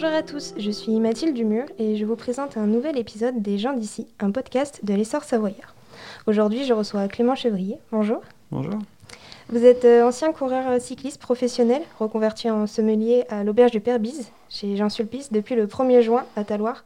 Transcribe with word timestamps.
Bonjour 0.00 0.16
à 0.16 0.22
tous, 0.22 0.54
je 0.56 0.70
suis 0.70 1.00
Mathilde 1.00 1.34
Dumur 1.34 1.64
et 1.76 1.96
je 1.96 2.04
vous 2.04 2.14
présente 2.14 2.56
un 2.56 2.68
nouvel 2.68 2.96
épisode 2.96 3.42
des 3.42 3.58
gens 3.58 3.72
d'ici, 3.72 4.06
un 4.20 4.30
podcast 4.30 4.78
de 4.84 4.94
l'essor 4.94 5.24
savoyard. 5.24 5.74
Aujourd'hui, 6.28 6.64
je 6.64 6.72
reçois 6.72 7.08
Clément 7.08 7.34
Chevrier. 7.34 7.78
Bonjour. 7.90 8.20
Bonjour. 8.52 8.78
Vous 9.48 9.64
êtes 9.64 9.84
euh, 9.84 10.06
ancien 10.06 10.32
coureur 10.32 10.68
euh, 10.68 10.78
cycliste 10.78 11.20
professionnel, 11.20 11.82
reconverti 11.98 12.48
en 12.48 12.68
sommelier 12.68 13.24
à 13.28 13.42
l'auberge 13.42 13.72
du 13.72 13.80
Père 13.80 13.98
Bise, 13.98 14.30
chez 14.48 14.76
Jean 14.76 14.88
Sulpice, 14.88 15.32
depuis 15.32 15.56
le 15.56 15.66
1er 15.66 16.00
juin 16.00 16.22
à 16.36 16.44
Taloir. 16.44 16.84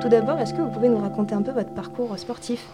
Tout 0.00 0.08
d'abord, 0.08 0.38
est-ce 0.38 0.54
que 0.54 0.62
vous 0.62 0.70
pouvez 0.70 0.88
nous 0.88 1.00
raconter 1.00 1.34
un 1.34 1.42
peu 1.42 1.52
votre 1.52 1.74
parcours 1.74 2.18
sportif? 2.18 2.66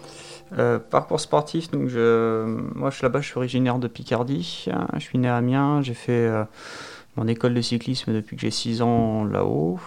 Euh, 0.57 0.79
parcours 0.79 1.19
sportif, 1.19 1.69
donc 1.73 1.89
je, 1.89 2.45
moi 2.77 2.91
je 2.91 2.95
suis 2.95 3.03
là-bas, 3.03 3.23
je 3.23 3.27
suis 3.27 3.39
originaire 3.39 3.81
de 3.81 3.89
Picardie, 3.89 4.69
je 4.93 5.01
suis 5.01 5.19
né 5.19 5.29
à 5.29 5.37
Amiens, 5.37 5.83
j'ai 5.83 5.95
fait 5.95 6.31
mon 7.17 7.27
école 7.27 7.55
de 7.55 7.61
cyclisme 7.61 8.13
depuis 8.13 8.37
que 8.37 8.43
j'ai 8.43 8.51
6 8.51 8.83
ans 8.83 9.25
là-haut, 9.25 9.79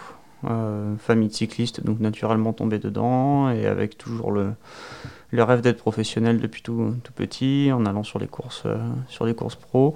famille 0.98 1.30
de 1.30 1.34
cyclistes, 1.34 1.84
donc 1.84 2.00
naturellement 2.00 2.53
tombé 2.53 2.80
dedans, 2.80 3.50
et 3.50 3.66
avec 3.66 3.98
toujours 3.98 4.31
le, 4.31 4.53
rêve 5.34 5.62
d'être 5.62 5.77
professionnel 5.77 6.40
depuis 6.40 6.62
tout, 6.62 6.94
petit, 7.16 7.72
en 7.73 7.86
allant 7.86 8.03
sur 8.03 8.20
les 8.20 8.27
courses, 8.27 8.63
euh, 8.66 8.77
sur 9.08 9.26
les 9.26 9.34
courses 9.34 9.55
pro. 9.55 9.95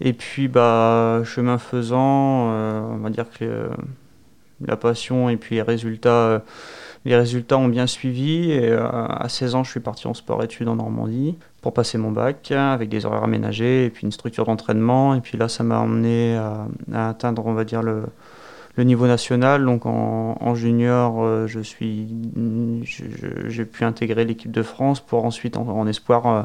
Et 0.00 0.12
puis, 0.12 0.48
bah, 0.48 1.22
chemin 1.24 1.58
faisant, 1.58 2.50
euh, 2.52 2.80
on 2.80 2.98
va 2.98 3.10
dire 3.10 3.26
que 3.30 3.44
euh, 3.44 3.68
la 4.64 4.76
passion 4.76 5.28
et 5.28 5.36
puis 5.36 5.56
les 5.56 5.62
résultats, 5.62 6.42
les 7.04 7.16
résultats 7.16 7.58
ont 7.58 7.68
bien 7.68 7.86
suivi. 7.86 8.50
Et 8.50 8.72
à 8.72 9.26
16 9.28 9.54
ans, 9.54 9.64
je 9.64 9.70
suis 9.70 9.80
parti 9.80 10.06
en 10.06 10.14
sport-études 10.14 10.68
en 10.68 10.76
Normandie 10.76 11.36
pour 11.60 11.74
passer 11.74 11.98
mon 11.98 12.10
bac 12.10 12.52
avec 12.52 12.88
des 12.88 13.04
horaires 13.04 13.24
aménagés 13.24 13.84
et 13.84 13.90
puis 13.90 14.04
une 14.04 14.12
structure 14.12 14.46
d'entraînement. 14.46 15.14
Et 15.14 15.20
puis 15.20 15.36
là, 15.36 15.48
ça 15.48 15.62
m'a 15.62 15.78
emmené 15.78 16.36
à, 16.36 17.08
atteindre, 17.08 17.46
on 17.46 17.52
va 17.52 17.64
dire, 17.64 17.82
le, 17.82 18.04
niveau 18.78 19.06
national. 19.06 19.64
Donc 19.66 19.84
en, 19.84 20.54
junior, 20.54 21.22
euh, 21.22 21.46
je 21.46 21.60
suis, 21.60 22.08
j'ai 23.46 23.64
pu 23.66 23.84
intégrer 23.84 24.24
l'équipe 24.24 24.50
de 24.50 24.62
France 24.62 25.00
pour 25.00 25.26
ensuite 25.26 25.58
en, 25.58 25.86
espoir 25.86 26.26
euh, 26.26 26.42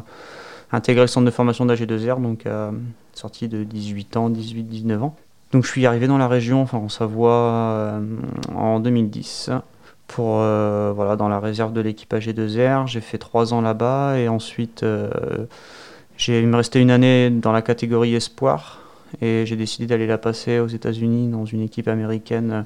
intégrer 0.73 1.03
le 1.03 1.07
centre 1.07 1.25
de 1.25 1.31
formation 1.31 1.65
d'AG2R, 1.65 2.21
donc 2.21 2.45
euh, 2.45 2.71
sorti 3.13 3.47
de 3.47 3.63
18 3.63 4.17
ans, 4.17 4.29
18-19 4.29 4.99
ans. 4.99 5.15
Donc 5.53 5.63
je 5.63 5.69
suis 5.69 5.85
arrivé 5.85 6.07
dans 6.07 6.17
la 6.17 6.27
région, 6.27 6.61
enfin 6.61 6.77
en 6.77 6.89
Savoie, 6.89 8.01
en 8.53 8.81
2010 8.81 9.51
pour 10.07 10.35
voilà 10.37 11.15
dans 11.17 11.27
la 11.27 11.39
réserve 11.39 11.73
de 11.73 11.81
l'équipe 11.81 12.13
AG2R. 12.13 12.87
J'ai 12.87 13.01
fait 13.01 13.17
trois 13.17 13.53
ans 13.53 13.61
là-bas 13.61 14.17
et 14.17 14.27
ensuite 14.27 14.85
j'ai 16.17 16.39
il 16.39 16.47
me 16.47 16.57
restait 16.57 16.81
une 16.81 16.91
année 16.91 17.29
dans 17.29 17.51
la 17.51 17.61
catégorie 17.61 18.15
espoir 18.15 18.81
et 19.21 19.45
j'ai 19.45 19.55
décidé 19.55 19.87
d'aller 19.87 20.07
la 20.07 20.17
passer 20.17 20.59
aux 20.59 20.67
États-Unis 20.67 21.29
dans 21.29 21.45
une 21.45 21.61
équipe 21.61 21.87
américaine 21.87 22.51
euh, 22.51 22.61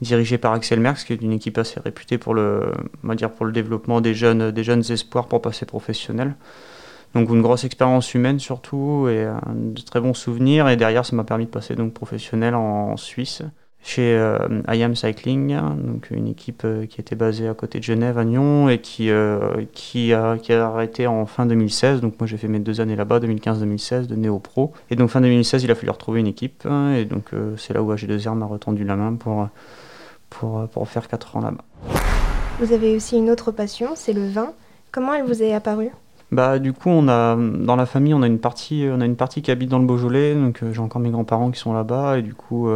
dirigée 0.00 0.38
par 0.38 0.52
Axel 0.52 0.80
Merckx, 0.80 1.04
qui 1.04 1.12
est 1.12 1.22
une 1.22 1.32
équipe 1.32 1.58
assez 1.58 1.80
réputée 1.80 2.18
pour 2.18 2.34
le, 2.34 2.72
développement 3.52 4.00
des 4.00 4.14
jeunes, 4.14 4.50
des 4.50 4.64
jeunes 4.64 4.84
espoirs 4.90 5.26
pour 5.26 5.42
passer 5.42 5.66
professionnel. 5.66 6.36
Donc 7.14 7.28
une 7.28 7.42
grosse 7.42 7.64
expérience 7.64 8.14
humaine 8.14 8.38
surtout 8.38 9.08
et 9.08 9.26
de 9.52 9.80
très 9.82 10.00
bons 10.00 10.14
souvenirs. 10.14 10.68
Et 10.68 10.76
derrière, 10.76 11.04
ça 11.04 11.16
m'a 11.16 11.24
permis 11.24 11.46
de 11.46 11.50
passer 11.50 11.74
donc 11.74 11.92
professionnel 11.92 12.54
en 12.54 12.96
Suisse 12.96 13.42
chez 13.82 14.14
euh, 14.14 14.38
IAM 14.68 14.94
Cycling, 14.94 15.56
donc 15.56 16.10
une 16.10 16.28
équipe 16.28 16.62
euh, 16.64 16.86
qui 16.86 17.00
était 17.00 17.16
basée 17.16 17.48
à 17.48 17.54
côté 17.54 17.78
de 17.78 17.84
Genève, 17.84 18.18
à 18.18 18.24
Nyon, 18.24 18.68
et 18.68 18.78
qui, 18.78 19.10
euh, 19.10 19.64
qui, 19.72 20.12
a, 20.12 20.36
qui 20.36 20.52
a 20.52 20.66
arrêté 20.66 21.06
en 21.06 21.24
fin 21.24 21.46
2016. 21.46 22.00
Donc 22.00 22.14
moi 22.20 22.26
j'ai 22.26 22.36
fait 22.36 22.48
mes 22.48 22.58
deux 22.58 22.80
années 22.80 22.96
là-bas, 22.96 23.20
2015-2016, 23.20 24.06
de 24.06 24.16
Néo 24.16 24.38
Pro. 24.38 24.72
Et 24.90 24.96
donc 24.96 25.08
fin 25.08 25.20
2016, 25.20 25.64
il 25.64 25.70
a 25.70 25.74
fallu 25.74 25.90
retrouver 25.90 26.20
une 26.20 26.26
équipe, 26.26 26.66
et 26.96 27.04
donc 27.04 27.30
c'est 27.56 27.72
là 27.72 27.82
où 27.82 27.92
AG2R 27.92 28.34
m'a 28.34 28.46
retendu 28.46 28.84
la 28.84 28.96
main 28.96 29.14
pour, 29.14 29.48
pour, 30.28 30.68
pour 30.68 30.88
faire 30.88 31.08
4 31.08 31.36
ans 31.36 31.40
là-bas. 31.40 31.64
Vous 32.60 32.72
avez 32.74 32.94
aussi 32.94 33.16
une 33.16 33.30
autre 33.30 33.50
passion, 33.50 33.92
c'est 33.94 34.12
le 34.12 34.28
vin. 34.28 34.52
Comment 34.92 35.14
elle 35.14 35.24
vous 35.24 35.42
est 35.42 35.54
apparue? 35.54 35.90
Bah, 36.32 36.58
du 36.58 36.72
coup, 36.72 36.90
on 36.90 37.08
a, 37.08 37.34
dans 37.36 37.76
la 37.76 37.86
famille, 37.86 38.12
on 38.12 38.22
a 38.22 38.26
une 38.26 38.38
partie, 38.38 38.86
on 38.88 39.00
a 39.00 39.06
une 39.06 39.16
partie 39.16 39.40
qui 39.40 39.50
habite 39.50 39.70
dans 39.70 39.78
le 39.78 39.86
Beaujolais, 39.86 40.34
donc 40.34 40.60
j'ai 40.70 40.80
encore 40.80 41.00
mes 41.00 41.10
grands-parents 41.10 41.50
qui 41.50 41.58
sont 41.58 41.72
là-bas, 41.72 42.18
et 42.18 42.22
du 42.22 42.34
coup, 42.34 42.68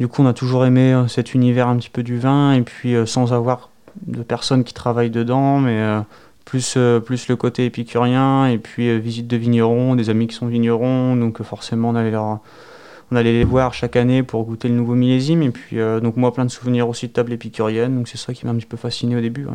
du 0.00 0.08
coup, 0.08 0.22
on 0.22 0.26
a 0.26 0.32
toujours 0.32 0.66
aimé 0.66 0.92
euh, 0.92 1.06
cet 1.06 1.34
univers 1.34 1.68
un 1.68 1.76
petit 1.76 1.90
peu 1.90 2.02
du 2.02 2.18
vin, 2.18 2.52
et 2.52 2.62
puis 2.62 2.94
euh, 2.94 3.06
sans 3.06 3.32
avoir 3.32 3.70
de 4.06 4.22
personnes 4.22 4.64
qui 4.64 4.74
travaillent 4.74 5.10
dedans, 5.10 5.60
mais 5.60 5.78
euh, 5.78 6.00
plus, 6.44 6.76
le 6.76 7.34
côté 7.36 7.64
épicurien, 7.64 8.46
et 8.46 8.58
puis 8.58 8.98
visite 8.98 9.28
de 9.28 9.36
vignerons, 9.36 9.94
des 9.94 10.10
amis 10.10 10.26
qui 10.26 10.34
sont 10.34 10.46
vignerons, 10.46 11.16
donc 11.16 11.42
forcément 11.42 11.90
on 11.90 11.94
allait, 11.94 12.16
on 12.16 13.16
allait 13.16 13.32
les 13.32 13.44
voir 13.44 13.72
chaque 13.72 13.96
année 13.96 14.22
pour 14.22 14.44
goûter 14.44 14.68
le 14.68 14.74
nouveau 14.74 14.94
millésime, 14.94 15.42
et 15.42 15.50
puis 15.50 15.78
donc 16.02 16.16
moi 16.16 16.34
plein 16.34 16.44
de 16.44 16.50
souvenirs 16.50 16.88
aussi 16.88 17.08
de 17.08 17.12
table 17.12 17.32
épicurienne, 17.32 17.96
donc 17.96 18.08
c'est 18.08 18.18
ça 18.18 18.34
qui 18.34 18.44
m'a 18.46 18.52
un 18.52 18.56
petit 18.56 18.66
peu 18.66 18.76
fasciné 18.76 19.16
au 19.16 19.20
début. 19.20 19.46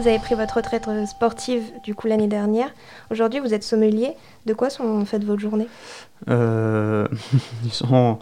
Vous 0.00 0.08
avez 0.08 0.18
pris 0.18 0.34
votre 0.34 0.56
retraite 0.56 0.88
sportive 1.06 1.62
du 1.84 1.94
coup 1.94 2.06
l'année 2.06 2.26
dernière. 2.26 2.70
Aujourd'hui, 3.10 3.38
vous 3.38 3.52
êtes 3.52 3.62
sommelier. 3.62 4.14
De 4.46 4.54
quoi 4.54 4.70
sont 4.70 5.04
faites 5.04 5.24
vos 5.24 5.38
journées? 5.38 5.68
Euh, 6.30 7.06
Ils 7.64 7.70
sont 7.70 8.18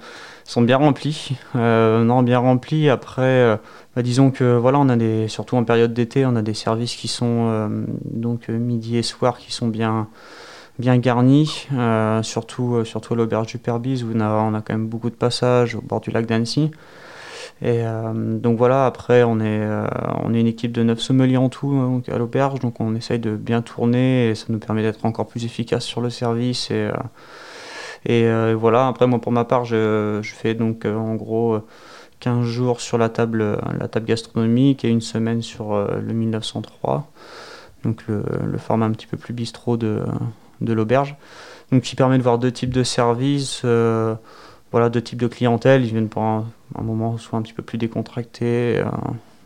bien 0.63 0.79
remplis. 0.79 1.37
Euh, 1.55 2.03
non, 2.03 2.25
bien 2.25 2.41
remplis. 2.41 2.89
Après, 2.89 3.23
euh, 3.23 3.57
bah, 3.95 4.03
disons 4.03 4.33
que 4.33 4.57
voilà, 4.57 4.81
on 4.81 4.89
a 4.89 4.97
des, 4.97 5.29
surtout 5.29 5.55
en 5.55 5.63
période 5.63 5.95
d'été, 5.95 6.27
on 6.27 6.35
a 6.35 6.43
des 6.43 6.55
services 6.55 6.97
qui 6.97 7.07
sont 7.07 7.47
euh, 7.49 7.69
donc 8.11 8.49
midi 8.49 8.97
et 8.97 9.05
soir 9.05 9.39
qui 9.39 9.53
sont 9.53 9.69
bien 9.69 10.09
bien 10.81 10.97
garnis, 10.97 11.69
surtout 12.23 12.85
surtout 12.85 13.15
à 13.15 13.17
l'auberge 13.17 13.49
du 13.49 13.59
Perbise 13.59 14.05
où 14.05 14.13
on 14.15 14.55
a 14.55 14.61
quand 14.63 14.75
même 14.75 14.87
beaucoup 14.87 15.11
de 15.11 15.17
passages 15.17 15.75
au 15.75 15.81
bord 15.81 16.01
du 16.01 16.11
lac 16.11 16.27
d'Annecy. 16.27 16.71
Et 17.61 17.83
donc 18.15 18.57
voilà, 18.57 18.87
après 18.87 19.25
on 19.25 19.41
est, 19.41 19.67
on 20.23 20.33
est 20.33 20.41
une 20.41 20.47
équipe 20.47 20.71
de 20.71 20.85
9 20.85 21.01
sommeliers 21.01 21.37
en 21.37 21.49
tout 21.49 22.03
à 22.07 22.17
l'auberge, 22.17 22.61
donc 22.61 22.81
on 22.81 22.95
essaye 22.95 23.19
de 23.19 23.35
bien 23.35 23.63
tourner 23.63 24.29
et 24.29 24.35
ça 24.37 24.47
nous 24.49 24.61
permet 24.61 24.83
d'être 24.83 25.05
encore 25.05 25.27
plus 25.27 25.45
efficace 25.45 25.85
sur 25.85 26.01
le 26.01 26.09
service 26.09 26.71
et 26.71 26.89
et 28.05 28.25
euh, 28.27 28.55
voilà, 28.59 28.87
après 28.87 29.07
moi 29.07 29.21
pour 29.21 29.33
ma 29.33 29.45
part, 29.45 29.65
je, 29.65 30.21
fais 30.23 30.55
donc 30.55 30.85
euh, 30.85 30.97
en 30.97 31.15
gros 31.15 31.59
15 32.21 32.45
jours 32.45 32.81
sur 32.81 32.99
la 32.99 33.09
table, 33.09 33.59
la 33.79 33.89
table 33.89 34.07
gastronomique 34.07 34.85
et 34.85 34.89
une 34.89 35.01
semaine 35.01 35.43
sur 35.43 35.75
euh, 35.75 36.01
le 36.01 36.13
1903, 36.13 37.11
donc 37.85 38.05
le, 38.09 38.23
format 38.59 38.87
un 38.87 38.93
petit 38.93 39.07
peu 39.07 39.17
plus 39.17 39.35
bistrot 39.35 39.77
de, 39.77 40.03
de 40.61 40.73
l'auberge, 40.73 41.17
donc 41.73 41.83
qui 41.83 41.97
permet 41.97 42.19
de 42.19 42.23
voir 42.23 42.39
deux 42.39 42.53
types 42.53 42.73
de 42.73 42.83
services, 42.83 43.63
voilà, 44.73 44.89
deux 44.89 45.03
types 45.03 45.21
de 45.21 45.27
clientèle, 45.27 45.85
ils 45.85 45.91
viennent 45.91 46.09
pour 46.09 46.23
un, 46.23 46.45
moment 46.81 47.19
soit 47.19 47.39
un 47.39 47.43
petit 47.43 47.55
peu 47.55 47.63
plus 47.63 47.79
décontracté, 47.79 48.83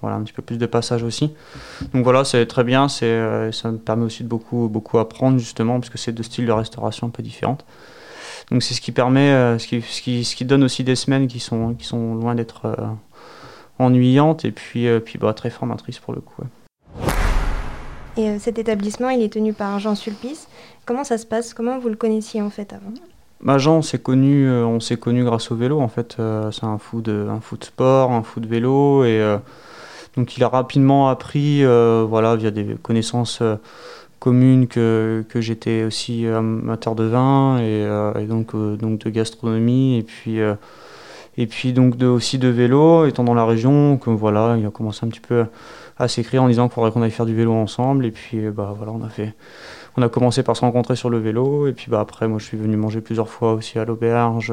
voilà, 0.00 0.16
un 0.16 0.22
petit 0.22 0.32
peu 0.32 0.42
plus 0.42 0.58
de 0.58 0.66
passage 0.66 1.02
aussi. 1.02 1.32
Donc 1.94 2.02
voilà, 2.04 2.24
c'est 2.24 2.44
très 2.46 2.64
bien, 2.64 2.88
c'est, 2.88 3.52
ça 3.52 3.70
me 3.70 3.78
permet 3.78 4.04
aussi 4.04 4.24
de 4.24 4.28
beaucoup, 4.28 4.68
beaucoup 4.68 4.98
apprendre 4.98 5.38
justement, 5.38 5.78
parce 5.78 5.90
que 5.90 5.98
c'est 5.98 6.12
deux 6.12 6.24
styles 6.24 6.46
de 6.46 6.52
restauration 6.52 7.06
un 7.06 7.10
peu 7.10 7.22
différentes. 7.22 7.64
Donc 8.50 8.62
c'est 8.62 8.74
ce 8.74 8.80
qui 8.80 8.92
permet, 8.92 9.30
euh, 9.30 9.58
ce, 9.58 9.66
qui, 9.66 9.82
ce, 10.24 10.36
qui, 10.36 10.44
donne 10.44 10.64
aussi 10.64 10.84
des 10.84 10.96
semaines 10.96 11.26
qui 11.26 11.40
sont, 11.40 11.74
qui 11.74 11.86
sont 11.86 12.14
loin 12.14 12.34
d'être 12.34 12.66
euh, 12.66 12.86
ennuyantes 13.78 14.44
et 14.44 14.52
puis, 14.52 14.86
euh, 14.86 15.00
puis 15.00 15.18
bah, 15.18 15.32
très 15.32 15.50
formatrices 15.50 15.98
pour 15.98 16.14
le 16.14 16.20
coup. 16.20 16.42
Et 18.18 18.38
cet 18.38 18.58
établissement, 18.58 19.08
il 19.08 19.22
est 19.22 19.32
tenu 19.32 19.54
par 19.54 19.78
Jean 19.78 19.94
Sulpice. 19.94 20.48
Comment 20.84 21.04
ça 21.04 21.16
se 21.16 21.24
passe? 21.24 21.54
Comment 21.54 21.78
vous 21.78 21.88
le 21.88 21.96
connaissiez 21.96 22.42
en 22.42 22.50
fait 22.50 22.74
avant? 22.74 22.92
Bah 23.42 23.58
Jean, 23.58 23.78
on 23.78 23.82
s'est 23.82 23.98
connu, 23.98 24.50
on 24.50 24.80
s'est 24.80 24.96
connu 24.96 25.24
grâce 25.24 25.50
au 25.50 25.56
vélo 25.56 25.80
en 25.80 25.88
fait. 25.88 26.16
c'est 26.52 26.64
un 26.64 26.78
fou 26.78 27.00
de, 27.00 27.26
un 27.28 27.40
fou 27.40 27.56
de 27.56 27.64
sport, 27.64 28.12
un 28.12 28.22
fou 28.22 28.40
de 28.40 28.46
vélo 28.46 29.04
et 29.04 29.20
donc 30.16 30.36
il 30.36 30.44
a 30.44 30.48
rapidement 30.48 31.08
appris, 31.08 31.64
voilà, 31.64 32.36
via 32.36 32.50
des 32.50 32.76
connaissances 32.80 33.42
commune 34.22 34.68
que, 34.68 35.24
que 35.28 35.40
j'étais 35.40 35.82
aussi 35.82 36.28
amateur 36.28 36.94
de 36.94 37.02
vin 37.02 37.58
et, 37.58 37.82
euh, 37.84 38.24
donc, 38.24 38.54
euh, 38.54 38.76
donc 38.76 39.00
de 39.00 39.10
gastronomie 39.10 39.98
et 39.98 40.04
puis, 40.04 40.40
euh, 40.40 40.54
et 41.36 41.48
puis 41.48 41.72
donc 41.72 42.00
aussi 42.00 42.38
de 42.38 42.46
vélo, 42.46 43.04
étant 43.06 43.24
dans 43.24 43.34
la 43.34 43.44
région, 43.44 43.96
que 43.96 44.10
voilà, 44.10 44.56
il 44.56 44.64
a 44.64 44.70
commencé 44.70 45.04
un 45.04 45.08
petit 45.08 45.18
peu 45.18 45.46
à 45.98 46.06
s'écrire 46.06 46.44
en 46.44 46.46
disant 46.46 46.68
qu'il 46.68 46.74
faudrait 46.74 46.92
qu'on 46.92 47.02
aille 47.02 47.10
faire 47.10 47.26
du 47.26 47.34
vélo 47.34 47.52
ensemble 47.52 48.06
et 48.06 48.12
puis 48.12 48.48
bah 48.50 48.72
voilà, 48.76 48.92
on 48.92 49.02
a 49.02 49.08
fait 49.08 49.34
on 49.96 50.02
a 50.02 50.08
commencé 50.08 50.42
par 50.42 50.56
se 50.56 50.62
rencontrer 50.62 50.96
sur 50.96 51.10
le 51.10 51.18
vélo 51.18 51.66
et 51.66 51.72
puis 51.72 51.86
bah 51.90 52.00
après 52.00 52.28
moi 52.28 52.38
je 52.38 52.44
suis 52.44 52.56
venu 52.56 52.76
manger 52.76 53.00
plusieurs 53.00 53.28
fois 53.28 53.52
aussi 53.52 53.78
à 53.78 53.84
l'auberge 53.84 54.52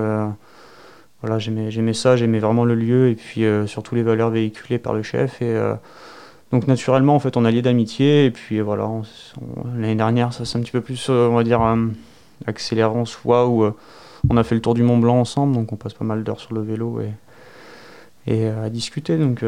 voilà 1.21 1.39
j'aimais 1.39 1.93
ça 1.93 2.17
j'aimais 2.17 2.39
vraiment 2.39 2.65
le 2.65 2.75
lieu 2.75 3.09
et 3.09 3.15
puis 3.15 3.45
surtout 3.65 3.95
les 3.95 4.03
valeurs 4.03 4.29
véhiculées 4.29 4.79
par 4.79 4.93
le 4.93 5.01
chef 5.01 5.41
et 5.41 5.57
donc 6.51 6.67
naturellement, 6.67 7.15
en 7.15 7.19
fait, 7.19 7.37
on 7.37 7.45
a 7.45 7.51
lié 7.51 7.61
d'amitié. 7.61 8.25
Et 8.25 8.31
puis 8.31 8.59
voilà, 8.59 8.89
l'année 9.75 9.95
dernière, 9.95 10.33
ça 10.33 10.45
s'est 10.45 10.57
un 10.57 10.61
petit 10.61 10.71
peu 10.71 10.81
plus, 10.81 11.07
euh, 11.09 11.27
on 11.27 11.35
va 11.35 11.43
dire, 11.43 11.61
euh, 11.61 11.87
accéléré 12.47 12.89
en 12.89 13.05
soi, 13.05 13.47
où 13.47 13.63
euh, 13.63 13.75
on 14.29 14.37
a 14.37 14.43
fait 14.43 14.55
le 14.55 14.61
tour 14.61 14.73
du 14.73 14.83
Mont 14.83 14.97
Blanc 14.97 15.19
ensemble. 15.19 15.53
Donc 15.53 15.71
on 15.71 15.75
passe 15.75 15.93
pas 15.93 16.05
mal 16.05 16.23
d'heures 16.23 16.39
sur 16.39 16.53
le 16.53 16.61
vélo 16.61 16.99
et, 17.01 18.47
à 18.47 18.69
discuter. 18.69 19.17
Donc 19.17 19.43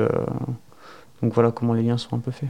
voilà 1.22 1.52
comment 1.52 1.74
les 1.74 1.84
liens 1.84 1.98
sont 1.98 2.16
un 2.16 2.20
peu 2.20 2.32
faits. 2.32 2.50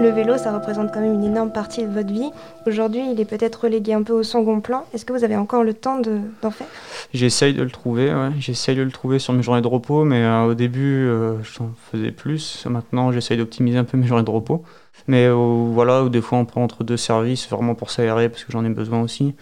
Le 0.00 0.08
vélo, 0.08 0.38
ça 0.38 0.50
représente 0.50 0.94
quand 0.94 1.02
même 1.02 1.12
une 1.12 1.24
énorme 1.24 1.52
partie 1.52 1.84
de 1.84 1.92
votre 1.92 2.10
vie. 2.10 2.30
Aujourd'hui, 2.66 3.02
il 3.12 3.20
est 3.20 3.26
peut-être 3.26 3.64
relégué 3.64 3.92
un 3.92 4.02
peu 4.02 4.14
au 4.14 4.22
second 4.22 4.60
plan. 4.60 4.86
Est-ce 4.94 5.04
que 5.04 5.12
vous 5.12 5.24
avez 5.24 5.36
encore 5.36 5.62
le 5.62 5.74
temps 5.74 6.00
d'en 6.00 6.50
faire? 6.50 6.66
J'essaye 7.12 7.52
de 7.52 7.62
le 7.62 7.70
trouver, 7.70 8.10
j'essaye 8.38 8.76
de 8.76 8.82
le 8.82 8.90
trouver 8.90 9.18
sur 9.18 9.34
mes 9.34 9.42
journées 9.42 9.60
de 9.60 9.66
repos, 9.66 10.04
mais 10.04 10.22
euh, 10.22 10.44
au 10.44 10.54
début, 10.54 11.06
euh, 11.06 11.34
j'en 11.42 11.72
faisais 11.92 12.12
plus. 12.12 12.64
Maintenant, 12.64 13.12
j'essaye 13.12 13.36
d'optimiser 13.36 13.76
un 13.76 13.84
peu 13.84 13.98
mes 13.98 14.06
journées 14.06 14.24
de 14.24 14.30
repos. 14.30 14.64
Mais 15.06 15.26
euh, 15.26 15.34
voilà, 15.34 16.08
des 16.08 16.22
fois, 16.22 16.38
on 16.38 16.46
prend 16.46 16.62
entre 16.62 16.82
deux 16.82 16.96
services, 16.96 17.46
vraiment 17.50 17.74
pour 17.74 17.90
s'aérer, 17.90 18.30
parce 18.30 18.44
que 18.44 18.52
j'en 18.52 18.64
ai 18.64 18.70
besoin 18.70 19.02
aussi. 19.02 19.34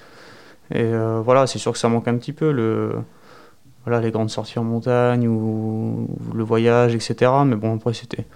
Et 0.74 0.90
voilà, 1.24 1.46
c'est 1.46 1.60
sûr 1.60 1.70
que 1.70 1.78
ça 1.78 1.88
manque 1.88 2.08
un 2.08 2.16
petit 2.16 2.32
peu, 2.32 2.50
le, 2.50 2.96
voilà, 3.86 4.00
les 4.00 4.10
grandes 4.10 4.28
sorties 4.28 4.58
en 4.58 4.64
montagne 4.64 5.28
ou 5.28 6.08
le 6.34 6.42
voyage, 6.42 6.96
etc. 6.96 7.30
Mais 7.46 7.54
bon, 7.54 7.76
après, 7.76 7.94
c'était 7.94 8.26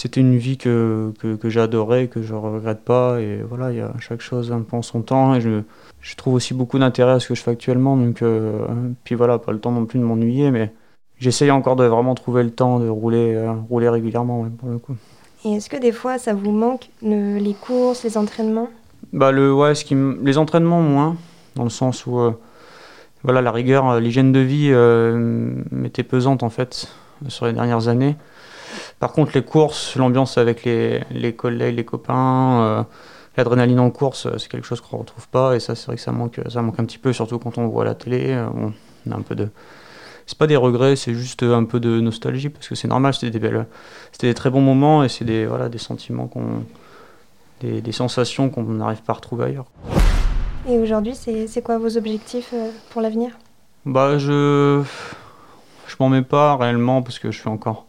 c'était 0.00 0.20
une 0.20 0.38
vie 0.38 0.56
que, 0.56 1.12
que, 1.20 1.34
que 1.34 1.50
j'adorais, 1.50 2.06
que 2.06 2.22
je 2.22 2.32
regrette 2.32 2.80
pas. 2.80 3.20
Et 3.20 3.42
voilà, 3.46 3.70
il 3.70 3.76
y 3.76 3.80
a 3.82 3.92
chaque 4.00 4.22
chose 4.22 4.50
un 4.50 4.64
en 4.72 4.80
son 4.80 5.02
temps. 5.02 5.34
Et 5.34 5.42
je, 5.42 5.60
je 6.00 6.16
trouve 6.16 6.32
aussi 6.32 6.54
beaucoup 6.54 6.78
d'intérêt 6.78 7.12
à 7.12 7.20
ce 7.20 7.28
que 7.28 7.34
je 7.34 7.42
fais 7.42 7.50
actuellement. 7.50 7.98
Donc, 7.98 8.22
euh, 8.22 8.64
puis 9.04 9.14
voilà, 9.14 9.38
pas 9.38 9.52
le 9.52 9.58
temps 9.58 9.72
non 9.72 9.84
plus 9.84 9.98
de 9.98 10.04
m'ennuyer, 10.04 10.50
mais 10.50 10.72
j'essaye 11.18 11.50
encore 11.50 11.76
de 11.76 11.84
vraiment 11.84 12.14
trouver 12.14 12.42
le 12.42 12.50
temps 12.50 12.78
de 12.78 12.88
rouler, 12.88 13.34
euh, 13.34 13.52
rouler 13.68 13.90
régulièrement 13.90 14.46
pour 14.58 14.70
le 14.70 14.78
coup. 14.78 14.96
Et 15.44 15.56
est-ce 15.56 15.68
que 15.68 15.76
des 15.76 15.92
fois 15.92 16.16
ça 16.16 16.32
vous 16.32 16.50
manque 16.50 16.88
les 17.02 17.54
courses, 17.60 18.02
les 18.02 18.16
entraînements? 18.16 18.70
Bah 19.12 19.32
le, 19.32 19.52
ouais, 19.52 19.74
ce 19.74 19.84
qui 19.84 19.94
Les 20.22 20.38
entraînements 20.38 20.80
moins, 20.80 21.16
dans 21.56 21.64
le 21.64 21.70
sens 21.70 22.06
où 22.06 22.20
euh, 22.20 22.32
voilà, 23.22 23.42
la 23.42 23.52
rigueur, 23.52 24.00
l'hygiène 24.00 24.32
de 24.32 24.40
vie 24.40 24.72
m'était 25.70 26.04
pesante 26.04 26.42
en 26.42 26.48
fait 26.48 26.88
sur 27.28 27.44
les 27.44 27.52
dernières 27.52 27.88
années. 27.88 28.16
Par 29.00 29.12
contre, 29.12 29.32
les 29.34 29.42
courses, 29.42 29.96
l'ambiance 29.96 30.36
avec 30.36 30.64
les, 30.64 31.00
les, 31.10 31.32
collègues, 31.32 31.74
les 31.74 31.86
copains, 31.86 32.62
euh, 32.62 32.82
l'adrénaline 33.34 33.80
en 33.80 33.90
course, 33.90 34.26
euh, 34.26 34.36
c'est 34.36 34.50
quelque 34.50 34.66
chose 34.66 34.82
qu'on 34.82 34.98
ne 34.98 35.00
retrouve 35.00 35.26
pas. 35.28 35.56
Et 35.56 35.60
ça, 35.60 35.74
c'est 35.74 35.86
vrai 35.86 35.96
que 35.96 36.02
ça 36.02 36.12
manque, 36.12 36.38
ça 36.50 36.60
manque 36.60 36.78
un 36.78 36.84
petit 36.84 36.98
peu, 36.98 37.14
surtout 37.14 37.38
quand 37.38 37.56
on 37.56 37.66
voit 37.66 37.86
la 37.86 37.94
télé. 37.94 38.32
Euh, 38.32 38.46
on 39.06 39.10
a 39.10 39.16
un 39.16 39.22
peu 39.22 39.34
de. 39.34 39.48
C'est 40.26 40.36
pas 40.36 40.46
des 40.46 40.56
regrets, 40.56 40.96
c'est 40.96 41.14
juste 41.14 41.42
un 41.42 41.64
peu 41.64 41.80
de 41.80 41.98
nostalgie, 41.98 42.50
parce 42.50 42.68
que 42.68 42.74
c'est 42.74 42.88
normal, 42.88 43.14
c'était 43.14 43.30
des 43.30 43.38
belles. 43.38 43.66
C'était 44.12 44.28
des 44.28 44.34
très 44.34 44.50
bons 44.50 44.60
moments 44.60 45.02
et 45.02 45.08
c'est 45.08 45.24
des, 45.24 45.46
voilà, 45.46 45.70
des 45.70 45.78
sentiments 45.78 46.26
qu'on. 46.26 46.64
Des, 47.62 47.80
des 47.80 47.92
sensations 47.92 48.50
qu'on 48.50 48.64
n'arrive 48.64 49.02
pas 49.02 49.14
à 49.14 49.16
retrouver 49.16 49.46
ailleurs. 49.46 49.66
Et 50.68 50.78
aujourd'hui, 50.78 51.14
c'est 51.14 51.62
quoi 51.62 51.78
vos 51.78 51.96
objectifs 51.96 52.54
pour 52.90 53.00
l'avenir? 53.00 53.32
Bah, 53.86 54.18
je. 54.18 54.82
Je 55.86 55.96
m'en 55.98 56.10
mets 56.10 56.22
pas 56.22 56.56
réellement 56.56 57.02
parce 57.02 57.18
que 57.18 57.30
je 57.30 57.38
suis 57.38 57.48
encore 57.48 57.86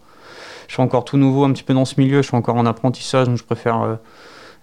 je 0.71 0.75
suis 0.75 0.81
encore 0.81 1.03
tout 1.03 1.18
nouveau 1.18 1.44
un 1.44 1.51
petit 1.51 1.63
peu 1.63 1.73
dans 1.73 1.83
ce 1.83 2.00
milieu, 2.00 2.21
je 2.21 2.27
suis 2.27 2.38
encore 2.38 2.56
en 2.56 2.65
apprentissage, 2.65 3.27
donc 3.27 3.35
je 3.35 3.44
préfère 3.44 3.81
euh, 3.81 3.95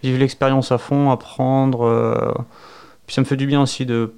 vivre 0.02 0.18
l'expérience 0.18 0.72
à 0.72 0.78
fond, 0.78 1.10
apprendre. 1.10 1.84
Euh, 1.84 2.32
puis 3.04 3.14
ça 3.14 3.20
me 3.20 3.26
fait 3.26 3.36
du 3.36 3.46
bien 3.46 3.60
aussi 3.60 3.84
de 3.84 4.14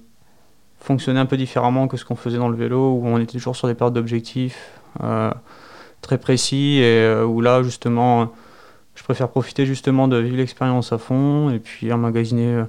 fonctionner 0.79 1.19
un 1.19 1.27
peu 1.27 1.37
différemment 1.37 1.89
que 1.89 1.97
ce 1.97 2.05
qu'on 2.05 2.15
faisait 2.15 2.39
dans 2.39 2.49
le 2.49 2.55
vélo, 2.55 2.93
où 2.93 3.09
on 3.09 3.19
était 3.19 3.33
toujours 3.33 3.57
sur 3.57 3.67
des 3.67 3.75
périodes 3.75 3.95
d'objectifs 3.95 4.71
euh, 5.03 5.33
très 6.01 6.17
précis, 6.17 6.79
et 6.79 7.13
où 7.25 7.41
là, 7.41 7.65
justement, 7.65 8.31
je 8.95 9.03
préfère 9.03 9.29
profiter 9.29 9.67
justement 9.67 10.07
de 10.07 10.17
vivre 10.17 10.37
l'expérience 10.37 10.93
à 10.93 10.99
fond, 10.99 11.51
et 11.51 11.59
puis 11.59 11.93
emmagasiner 11.93 12.67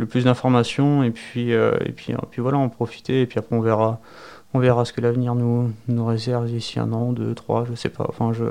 le 0.00 0.06
plus 0.06 0.24
d'informations, 0.24 1.02
et 1.02 1.10
puis, 1.10 1.50
et 1.52 1.92
puis, 1.94 2.12
et 2.12 2.16
puis 2.30 2.42
voilà, 2.42 2.58
en 2.58 2.68
profiter, 2.68 3.22
et 3.22 3.26
puis 3.26 3.38
après 3.38 3.54
on 3.54 3.60
verra 3.60 4.00
on 4.52 4.58
verra 4.58 4.84
ce 4.84 4.92
que 4.92 5.00
l'avenir 5.00 5.34
nous, 5.34 5.72
nous 5.88 6.06
réserve 6.06 6.46
d'ici 6.46 6.80
un 6.80 6.92
an, 6.92 7.12
deux, 7.12 7.34
trois, 7.34 7.64
je 7.70 7.74
sais 7.74 7.88
pas. 7.88 8.06
Enfin, 8.08 8.32
je, 8.32 8.44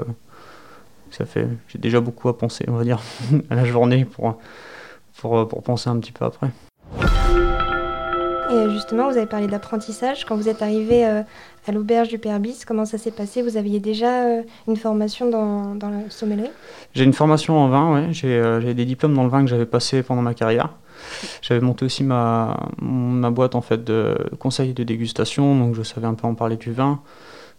ça 1.12 1.26
fait, 1.26 1.48
j'ai 1.68 1.80
déjà 1.80 2.00
beaucoup 2.00 2.30
à 2.30 2.38
penser, 2.38 2.66
on 2.68 2.74
va 2.74 2.84
dire, 2.84 3.02
à 3.50 3.56
la 3.56 3.66
journée 3.66 4.06
pour, 4.06 4.40
pour, 5.18 5.48
pour 5.48 5.64
penser 5.64 5.90
un 5.90 6.00
petit 6.00 6.12
peu 6.12 6.26
après. 6.26 6.50
Et 8.52 8.70
justement, 8.72 9.12
vous 9.12 9.18
avez 9.18 9.28
parlé 9.28 9.46
d'apprentissage. 9.46 10.26
Quand 10.26 10.36
vous 10.36 10.50
êtes 10.50 10.64
arrivé 10.64 11.06
euh, 11.06 11.22
à 11.68 11.72
l'auberge 11.72 12.08
du 12.08 12.18
Père 12.18 12.40
Bis, 12.40 12.66
comment 12.66 12.86
ça 12.86 12.98
s'est 12.98 13.12
passé? 13.12 13.44
Vous 13.44 13.58
aviez 13.58 13.80
déjà 13.80 14.26
euh, 14.26 14.42
une 14.68 14.76
formation 14.76 15.30
dans, 15.30 15.76
dans 15.76 15.90
la 15.90 16.10
sommellerie? 16.10 16.50
J'ai 16.96 17.04
une 17.04 17.14
formation 17.14 17.60
en 17.60 17.68
vin, 17.68 17.94
oui. 17.94 18.20
Euh, 18.24 18.60
j'ai 18.60 18.74
des 18.74 18.86
diplômes 18.86 19.14
dans 19.14 19.24
le 19.24 19.30
vin 19.30 19.42
que 19.42 19.50
j'avais 19.50 19.68
passé 19.68 20.02
pendant 20.02 20.24
ma 20.24 20.34
carrière. 20.34 20.70
J'avais 21.42 21.62
monté 21.62 21.86
aussi 21.86 22.04
ma, 22.04 22.58
boîte 22.82 23.56
en 23.56 23.62
fait 23.62 23.84
de 23.84 24.18
conseils 24.40 24.74
de 24.74 24.84
dégustation, 24.84 25.58
donc 25.58 25.76
je 25.76 25.84
savais 25.84 26.08
un 26.08 26.14
peu 26.14 26.28
en 26.28 26.36
parler 26.36 26.58
du 26.58 26.72
vin, 26.72 27.02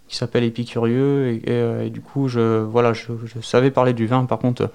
qui 0.08 0.16
s'appelle 0.16 0.44
Épicurieux, 0.44 1.40
et, 1.46 1.86
et, 1.86 1.90
du 1.90 2.00
coup 2.00 2.28
je, 2.28 2.60
voilà, 2.60 2.92
je, 2.92 3.12
savais 3.42 3.70
parler 3.70 3.92
du 3.92 4.06
vin, 4.06 4.24
par 4.24 4.38
contre 4.38 4.70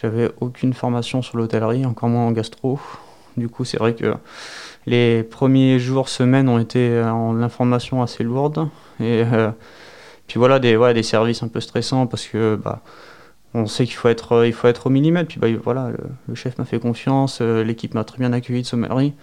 j'avais 0.00 0.30
aucune 0.40 0.72
formation 0.72 1.22
sur 1.22 1.36
l'hôtellerie, 1.36 1.84
encore 1.84 2.08
moins 2.08 2.26
en 2.26 2.32
gastro. 2.32 2.78
Du 3.36 3.48
coup 3.48 3.64
c'est 3.64 3.78
vrai 3.78 3.94
que 3.94 4.14
les 4.86 5.22
premiers 5.22 5.78
jours, 5.78 6.08
semaines 6.08 6.48
ont 6.48 6.58
été 6.58 7.00
en 7.02 7.40
information 7.42 8.02
assez 8.02 8.24
lourde, 8.24 8.68
et 8.98 9.22
euh, 9.24 9.50
puis 10.26 10.38
voilà 10.38 10.58
des, 10.58 10.78
des 10.94 11.02
services 11.02 11.42
un 11.42 11.48
peu 11.48 11.60
stressants 11.60 12.06
parce 12.06 12.26
que 12.26 12.56
bah, 12.56 12.82
on 13.54 13.66
sait 13.66 13.84
qu'il 13.84 13.96
faut 13.96 14.08
être, 14.08 14.32
euh, 14.32 14.46
il 14.46 14.52
faut 14.52 14.68
être 14.68 14.86
au 14.86 14.90
millimètre. 14.90 15.28
Puis 15.28 15.40
bah, 15.40 15.48
voilà, 15.62 15.90
le, 16.28 16.34
chef 16.34 16.58
m'a 16.58 16.64
fait 16.64 16.78
confiance, 16.78 17.38
euh, 17.40 17.64
l'équipe 17.64 17.94
m'a 17.94 18.04
très 18.04 18.18
bien 18.18 18.32
accueilli 18.32 18.62
de 18.62 18.66
sommellerie. 18.66 19.14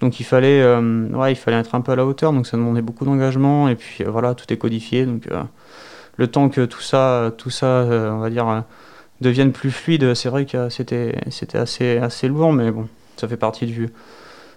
Donc 0.00 0.20
il 0.20 0.24
fallait, 0.24 0.60
euh, 0.60 1.08
ouais, 1.10 1.32
il 1.32 1.36
fallait 1.36 1.58
être 1.58 1.74
un 1.74 1.80
peu 1.80 1.92
à 1.92 1.96
la 1.96 2.06
hauteur, 2.06 2.32
donc 2.32 2.46
ça 2.46 2.56
demandait 2.56 2.82
beaucoup 2.82 3.04
d'engagement. 3.04 3.68
Et 3.68 3.74
puis 3.74 4.04
voilà, 4.04 4.34
tout 4.34 4.52
est 4.52 4.56
codifié. 4.56 5.06
Donc 5.06 5.28
le 6.16 6.26
temps 6.28 6.48
que 6.48 6.64
tout 6.64 6.80
ça, 6.80 7.32
tout 7.36 7.50
ça 7.50 7.86
on 7.88 8.18
va 8.18 8.30
dire, 8.30 8.64
devienne 9.20 9.52
plus 9.52 9.70
fluide, 9.70 10.14
c'est 10.14 10.28
vrai 10.28 10.46
que 10.46 10.68
c'était, 10.68 11.16
c'était 11.30 11.58
assez, 11.58 11.98
assez 11.98 12.28
lourd, 12.28 12.52
mais 12.52 12.70
bon, 12.70 12.88
ça 13.16 13.28
fait 13.28 13.36
partie 13.36 13.66
du. 13.66 13.88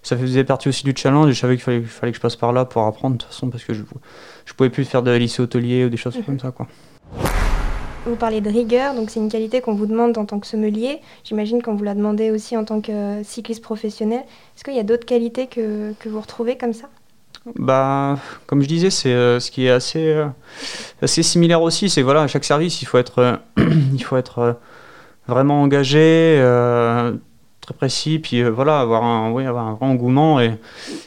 Ça 0.04 0.16
faisait 0.16 0.46
partie 0.46 0.70
aussi 0.70 0.86
du 0.86 0.94
challenge 0.96 1.30
et 1.30 1.34
je 1.34 1.40
savais 1.40 1.56
qu'il 1.56 1.64
fallait, 1.64 1.82
fallait 1.82 2.12
que 2.14 2.18
je 2.18 2.22
passe 2.22 2.38
par 2.38 2.54
là 2.54 2.64
pour 2.64 2.84
apprendre 2.86 3.18
de 3.18 3.22
toute 3.24 3.32
façon 3.32 3.50
parce 3.50 3.66
que 3.66 3.74
je, 3.74 3.84
je 4.46 4.54
pouvais 4.54 4.70
plus 4.70 4.86
faire 4.86 5.04
de 5.04 5.12
lycée 5.12 5.42
hôtelier 5.42 5.84
ou 5.84 5.90
des 5.90 5.98
choses 5.98 6.18
comme 6.26 6.40
ça 6.40 6.52
quoi. 6.52 6.68
Vous 8.08 8.16
parlez 8.16 8.40
de 8.40 8.50
rigueur, 8.50 8.96
donc 8.96 9.10
c'est 9.10 9.20
une 9.20 9.28
qualité 9.28 9.60
qu'on 9.60 9.76
vous 9.76 9.86
demande 9.86 10.18
en 10.18 10.24
tant 10.24 10.40
que 10.40 10.48
sommelier. 10.48 11.02
J'imagine 11.26 11.62
qu'on 11.62 11.76
vous 11.76 11.84
la 11.84 11.94
demandait 11.94 12.32
aussi 12.32 12.56
en 12.56 12.64
tant 12.64 12.80
que 12.80 13.22
cycliste 13.24 13.62
professionnel. 13.62 14.22
Est-ce 14.56 14.64
qu'il 14.64 14.76
y 14.76 14.80
a 14.80 14.84
d'autres 14.84 15.06
qualités 15.06 15.48
que, 15.48 15.92
que, 16.00 16.08
vous 16.08 16.22
retrouvez 16.22 16.58
comme 16.58 16.72
ça? 16.72 16.88
Bah, 17.56 18.18
comme 18.46 18.62
je 18.62 18.68
disais, 18.68 18.92
c'est 18.92 19.12
euh, 19.12 19.42
ce 19.42 19.52
qui 19.52 19.66
est 19.66 19.72
assez, 19.72 20.08
euh, 20.08 20.28
assez 21.02 21.22
similaire 21.22 21.62
aussi. 21.62 21.90
C'est 21.90 22.02
voilà, 22.02 22.22
à 22.22 22.28
chaque 22.28 22.46
service, 22.46 22.82
il 22.82 22.86
faut 22.86 22.98
être, 22.98 23.20
euh, 23.20 23.36
il 23.94 24.04
faut 24.04 24.16
être 24.16 24.56
vraiment 25.28 25.62
engagé, 25.62 26.38
très 27.60 27.74
précis, 27.74 28.20
puis 28.20 28.42
voilà, 28.42 28.80
avoir 28.80 29.04
un, 29.04 29.32
oui, 29.32 29.46
avoir 29.46 29.68
un 29.68 29.74
vrai 29.74 29.86
engouement. 29.86 30.40
Et, 30.40 30.58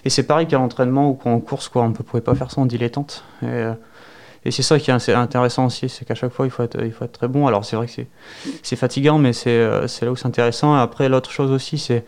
et 0.05 0.11
c'est 0.11 0.25
pareil 0.25 0.47
qu'à 0.47 0.59
l'entraînement 0.59 1.09
ou 1.09 1.19
en 1.31 1.41
course, 1.41 1.71
quoi. 1.71 1.83
On 1.83 1.89
ne 1.89 1.95
pouvait 1.95 2.21
pas 2.21 2.35
faire 2.35 2.51
ça 2.51 2.61
en 2.61 2.67
dilettante. 2.67 3.25
Et, 3.43 3.71
et 4.45 4.51
c'est 4.51 4.63
ça 4.63 4.79
qui 4.79 4.91
est 4.91 5.13
intéressant 5.13 5.67
aussi, 5.67 5.91
c'est 5.91 6.07
qu'à 6.07 6.15
chaque 6.15 6.33
fois, 6.33 6.47
il 6.47 6.51
faut, 6.51 6.63
être, 6.63 6.83
il 6.83 6.93
faut 6.93 7.05
être 7.05 7.13
très 7.13 7.29
bon. 7.29 7.47
Alors 7.47 7.65
c'est 7.67 7.77
vrai 7.77 7.87
que 7.87 7.93
c'est 8.63 8.77
fatigant, 8.77 9.19
mais 9.19 9.33
euh, 9.47 9.87
c'est 9.87 10.05
là 10.07 10.13
où 10.13 10.17
c'est 10.17 10.27
intéressant. 10.27 10.75
Et 10.77 10.81
après, 10.81 11.11
l'autre 11.11 11.31
chose 11.31 11.51
aussi, 11.51 11.77
c'est 11.77 12.05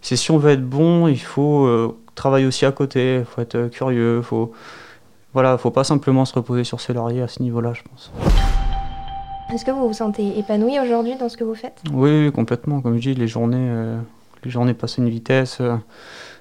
si 0.00 0.30
on 0.30 0.38
veut 0.38 0.52
être 0.52 0.64
bon, 0.64 1.08
il 1.08 1.20
faut 1.20 1.66
euh, 1.66 1.98
travailler 2.14 2.46
aussi 2.46 2.66
à 2.66 2.72
côté, 2.72 3.18
il 3.18 3.24
faut 3.24 3.40
être 3.40 3.56
euh, 3.56 3.68
curieux, 3.68 4.18
il 4.18 4.22
faut... 4.22 4.52
Voilà, 5.34 5.56
faut 5.56 5.70
pas 5.70 5.82
simplement 5.82 6.26
se 6.26 6.34
reposer 6.34 6.62
sur 6.62 6.80
ses 6.80 6.92
lauriers 6.92 7.22
à 7.22 7.28
ce 7.28 7.42
niveau-là, 7.42 7.72
je 7.72 7.82
pense. 7.82 8.12
Est-ce 9.52 9.64
que 9.64 9.70
vous 9.70 9.88
vous 9.88 9.94
sentez 9.94 10.38
épanoui 10.38 10.78
aujourd'hui 10.78 11.16
dans 11.16 11.30
ce 11.30 11.38
que 11.38 11.44
vous 11.44 11.54
faites? 11.54 11.80
Oui, 11.90 12.30
complètement. 12.32 12.82
Comme 12.82 12.96
je 12.96 13.00
dis, 13.00 13.14
les 13.14 13.28
journées, 13.28 13.96
les 14.44 14.50
journées 14.50 14.74
passent 14.74 14.98
à 14.98 15.02
une 15.02 15.08
vitesse, 15.08 15.62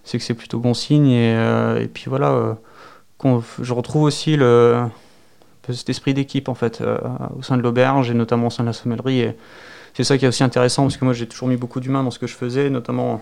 c'est 0.03 0.17
que 0.17 0.23
c'est 0.25 0.33
plutôt 0.33 0.59
bon 0.59 0.73
signe. 0.73 1.07
Et, 1.07 1.31
et 1.79 1.87
puis 1.87 2.05
voilà, 2.07 2.57
je 3.61 3.73
retrouve 3.73 4.03
aussi 4.03 4.35
le, 4.35 4.83
cet 5.69 5.89
esprit 5.89 6.13
d'équipe 6.13 6.49
en 6.49 6.55
fait 6.55 6.81
euh, 6.81 6.97
au 7.37 7.41
sein 7.41 7.57
de 7.57 7.61
l'auberge 7.61 8.09
et 8.09 8.13
notamment 8.13 8.47
au 8.47 8.49
sein 8.49 8.63
de 8.63 8.67
la 8.67 8.73
sommellerie. 8.73 9.21
Et 9.21 9.37
c'est 9.93 10.03
ça 10.03 10.17
qui 10.17 10.25
est 10.25 10.27
aussi 10.27 10.43
intéressant 10.43 10.83
parce 10.83 10.97
que 10.97 11.05
moi 11.05 11.13
j'ai 11.13 11.27
toujours 11.27 11.47
mis 11.47 11.57
beaucoup 11.57 11.79
d'humains 11.79 12.03
dans 12.03 12.11
ce 12.11 12.19
que 12.19 12.27
je 12.27 12.35
faisais, 12.35 12.69
notamment, 12.69 13.21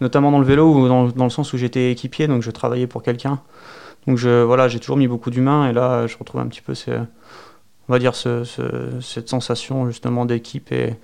notamment 0.00 0.30
dans 0.30 0.38
le 0.38 0.44
vélo 0.44 0.72
ou 0.72 0.88
dans, 0.88 1.08
dans 1.08 1.24
le 1.24 1.30
sens 1.30 1.52
où 1.52 1.56
j'étais 1.56 1.90
équipier, 1.90 2.28
donc 2.28 2.42
je 2.42 2.50
travaillais 2.50 2.86
pour 2.86 3.02
quelqu'un. 3.02 3.40
Donc 4.06 4.18
je, 4.18 4.42
voilà, 4.42 4.68
j'ai 4.68 4.78
toujours 4.78 4.96
mis 4.96 5.08
beaucoup 5.08 5.30
d'humains 5.30 5.68
et 5.68 5.72
là 5.72 6.06
je 6.06 6.16
retrouve 6.16 6.40
un 6.40 6.46
petit 6.46 6.60
peu 6.60 6.74
ces, 6.74 6.92
on 7.88 7.92
va 7.92 7.98
dire 7.98 8.14
ce, 8.14 8.44
ce, 8.44 8.62
cette 9.00 9.28
sensation 9.28 9.86
justement 9.86 10.24
d'équipe 10.24 10.70
et, 10.70 10.94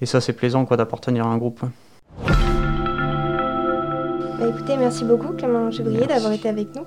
et 0.00 0.06
ça 0.06 0.20
c'est 0.20 0.32
plaisant 0.32 0.64
quoi 0.64 0.76
d'appartenir 0.76 1.26
à 1.26 1.30
un 1.30 1.38
groupe. 1.38 1.62
Bah, 4.38 4.48
écoutez, 4.48 4.76
merci 4.76 5.04
beaucoup 5.04 5.32
Clément 5.32 5.70
Chevrier 5.70 6.06
d'avoir 6.06 6.32
été 6.32 6.48
avec 6.48 6.74
nous. 6.74 6.82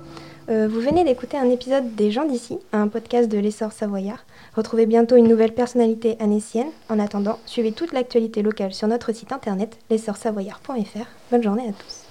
Euh, 0.48 0.66
vous 0.66 0.80
venez 0.80 1.04
d'écouter 1.04 1.36
un 1.36 1.50
épisode 1.50 1.94
des 1.94 2.10
gens 2.10 2.24
d'ici, 2.24 2.58
un 2.72 2.88
podcast 2.88 3.30
de 3.30 3.38
l'essor 3.38 3.72
savoyard. 3.72 4.24
Retrouvez 4.56 4.86
bientôt 4.86 5.16
une 5.16 5.28
nouvelle 5.28 5.52
personnalité 5.52 6.16
anécienne. 6.20 6.68
En 6.88 6.98
attendant, 6.98 7.38
suivez 7.44 7.72
toute 7.72 7.92
l'actualité 7.92 8.40
locale 8.40 8.72
sur 8.72 8.88
notre 8.88 9.12
site 9.12 9.32
internet 9.32 9.78
l'essorsavoyard.fr. 9.90 11.06
Bonne 11.30 11.42
journée 11.42 11.68
à 11.68 11.72
tous. 11.72 12.04